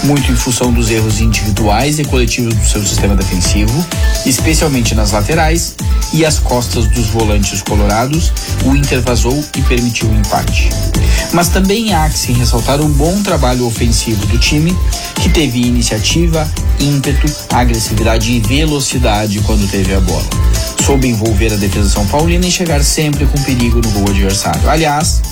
muito 0.05 0.33
em 0.33 0.37
função 0.37 0.73
dos 0.73 0.91
erros 0.91 1.21
individuais 1.21 1.99
e 1.99 2.05
coletivos 2.05 2.55
do 2.55 2.65
seu 2.65 2.83
sistema 2.83 3.15
defensivo, 3.15 3.87
especialmente 4.25 4.95
nas 4.95 5.13
laterais 5.13 5.75
e 6.13 6.25
as 6.25 6.39
costas 6.39 6.87
dos 6.87 7.07
volantes 7.09 7.63
colorados, 7.63 8.33
o 8.65 8.77
Inter 8.77 9.01
vazou 9.01 9.43
e 9.57 9.63
permitiu 9.63 10.09
o 10.09 10.15
empate. 10.15 10.69
Mas 11.33 11.49
também 11.49 11.95
há 11.95 12.09
que 12.09 12.19
se 12.19 12.33
ressaltar 12.33 12.81
um 12.81 12.91
bom 12.91 13.23
trabalho 13.23 13.67
ofensivo 13.67 14.25
do 14.27 14.39
time, 14.39 14.77
que 15.17 15.31
teve 15.31 15.61
iniciativa, 15.61 16.49
ímpeto, 16.79 17.33
agressividade 17.51 18.33
e 18.33 18.41
velocidade 18.41 19.41
quando 19.41 19.71
teve 19.71 19.95
a 19.95 20.01
bola. 20.01 20.25
Soube 20.85 21.09
envolver 21.09 21.53
a 21.53 21.57
defesa 21.57 21.89
São 21.89 22.07
Paulina 22.07 22.47
e 22.47 22.51
chegar 22.51 22.83
sempre 22.83 23.25
com 23.25 23.41
perigo 23.43 23.81
no 23.81 23.91
gol 23.93 24.11
adversário. 24.11 24.69
Aliás, 24.69 25.23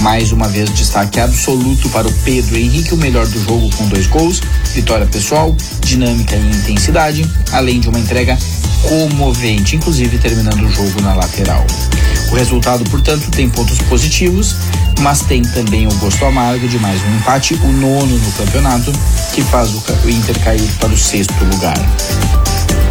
mais 0.00 0.30
uma 0.30 0.48
vez, 0.48 0.72
destaque 0.74 1.18
absoluto 1.18 1.88
para 1.88 2.06
o 2.06 2.12
Pedro 2.24 2.56
Henrique, 2.56 2.94
o 2.94 2.96
melhor 2.96 3.26
do 3.26 3.42
jogo 3.42 3.68
com 3.76 3.88
dois 3.88 4.06
gols, 4.06 4.40
vitória 4.72 5.06
pessoal, 5.06 5.56
dinâmica 5.80 6.36
e 6.36 6.50
intensidade, 6.50 7.28
além 7.52 7.80
de 7.80 7.88
uma 7.88 7.98
entrega 7.98 8.37
comovente, 8.82 9.76
inclusive 9.76 10.18
terminando 10.18 10.62
o 10.62 10.70
jogo 10.70 11.00
na 11.02 11.14
lateral. 11.14 11.64
O 12.30 12.34
resultado, 12.34 12.84
portanto, 12.90 13.30
tem 13.30 13.48
pontos 13.48 13.78
positivos, 13.82 14.54
mas 15.00 15.22
tem 15.22 15.42
também 15.42 15.86
o 15.86 15.94
gosto 15.94 16.24
amargo 16.24 16.68
de 16.68 16.78
mais 16.78 17.02
um 17.02 17.16
empate, 17.16 17.54
o 17.54 17.72
nono 17.72 18.18
no 18.18 18.32
campeonato, 18.32 18.92
que 19.32 19.42
faz 19.42 19.70
o 19.70 20.10
Inter 20.10 20.38
cair 20.40 20.70
para 20.78 20.90
o 20.90 20.96
sexto 20.96 21.44
lugar. 21.44 21.78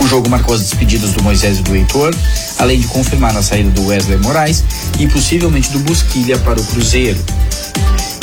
O 0.02 0.08
jogo 0.08 0.30
marcou 0.30 0.56
as 0.56 0.62
despedidas 0.62 1.12
do 1.12 1.24
Moisés 1.24 1.60
e 1.60 1.62
do 1.62 1.76
Heitor, 1.76 2.16
além 2.60 2.80
de 2.80 2.88
confirmar 2.88 3.36
a 3.36 3.42
saída 3.42 3.70
do 3.72 3.88
Wesley 3.88 4.18
Moraes 4.18 4.64
e 5.00 5.08
possivelmente 5.08 5.70
do 5.72 5.80
Busquilha 5.80 6.38
para 6.40 6.60
o 6.60 6.66
Cruzeiro. 6.66 7.20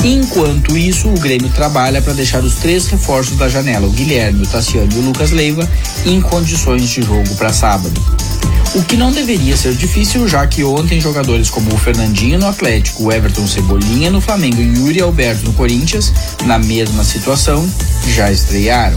Enquanto 0.04 0.76
isso, 0.76 1.08
o 1.08 1.18
Grêmio 1.18 1.48
trabalha 1.48 2.02
para 2.02 2.12
deixar 2.12 2.44
os 2.44 2.56
três 2.56 2.86
reforços 2.88 3.38
da 3.38 3.48
janela, 3.48 3.86
o 3.86 3.90
Guilherme, 3.90 4.42
o 4.42 4.46
Tassiano 4.46 4.92
e 4.92 4.98
o 4.98 5.00
Lucas 5.00 5.30
Leiva, 5.30 5.66
em 6.04 6.20
condições 6.20 6.90
de 6.90 7.00
jogo 7.00 7.34
para 7.36 7.54
sábado. 7.54 7.98
O 8.74 8.82
que 8.82 8.98
não 8.98 9.10
deveria 9.10 9.56
ser 9.56 9.74
difícil, 9.74 10.28
já 10.28 10.46
que 10.46 10.62
ontem 10.62 11.00
jogadores 11.00 11.48
como 11.48 11.72
o 11.72 11.78
Fernandinho 11.78 12.38
no 12.38 12.46
Atlético, 12.46 13.04
o 13.04 13.12
Everton 13.12 13.46
Cebolinha 13.46 14.10
no 14.10 14.20
Flamengo 14.20 14.60
e 14.60 14.76
Yuri 14.76 15.00
Alberto 15.00 15.46
no 15.46 15.54
Corinthians, 15.54 16.12
na 16.44 16.58
mesma 16.58 17.02
situação, 17.02 17.66
já 18.08 18.30
estrearam. 18.30 18.96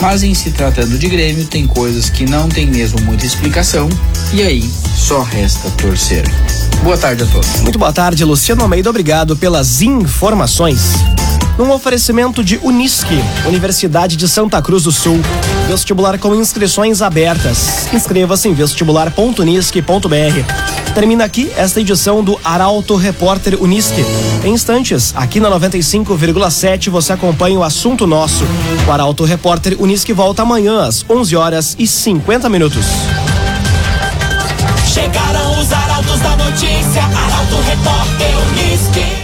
Mas 0.00 0.22
em 0.22 0.32
se 0.32 0.52
tratando 0.52 0.98
de 0.98 1.08
Grêmio, 1.08 1.44
tem 1.44 1.66
coisas 1.66 2.08
que 2.08 2.24
não 2.24 2.48
tem 2.48 2.66
mesmo 2.66 3.00
muita 3.02 3.26
explicação, 3.26 3.88
e 4.32 4.40
aí 4.40 4.70
só 4.96 5.20
resta 5.20 5.68
torcer. 5.72 6.24
Boa 6.82 6.96
tarde 6.96 7.24
a 7.24 7.26
todos. 7.26 7.60
Muito 7.60 7.78
boa 7.78 7.92
tarde, 7.92 8.24
Luciano 8.24 8.62
Almeida. 8.62 8.88
Obrigado 8.88 9.36
pelas 9.36 9.82
informações. 9.82 10.94
Um 11.58 11.70
oferecimento 11.72 12.42
de 12.44 12.58
Unisque, 12.62 13.18
Universidade 13.44 14.16
de 14.16 14.28
Santa 14.28 14.62
Cruz 14.62 14.84
do 14.84 14.92
Sul. 14.92 15.20
Vestibular 15.66 16.16
com 16.18 16.34
inscrições 16.34 17.02
abertas. 17.02 17.88
Inscreva-se 17.92 18.48
em 18.48 18.54
vestibular.unisque.br. 18.54 20.92
Termina 20.94 21.24
aqui 21.24 21.50
esta 21.56 21.80
edição 21.80 22.22
do 22.22 22.38
Arauto 22.44 22.94
Repórter 22.94 23.60
Unisque. 23.60 24.04
Em 24.44 24.52
instantes, 24.52 25.12
aqui 25.16 25.40
na 25.40 25.50
95,7 25.50 26.90
você 26.90 27.12
acompanha 27.12 27.58
o 27.58 27.64
assunto 27.64 28.06
nosso. 28.06 28.44
O 28.86 28.92
Arauto 28.92 29.24
Repórter 29.24 29.76
Unisque 29.80 30.12
volta 30.12 30.42
amanhã 30.42 30.82
às 30.82 31.04
11 31.10 31.36
horas 31.36 31.74
e 31.76 31.88
50 31.88 32.48
minutos. 32.48 32.86
Chegaram 34.86 35.60
os 35.60 35.72
da 36.20 36.36
notícia, 36.36 37.02
Arauto 37.02 37.60
Repórter 37.66 38.36
Unisque. 38.50 39.17